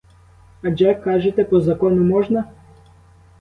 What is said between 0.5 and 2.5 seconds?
Адже, кажете, по закону можна?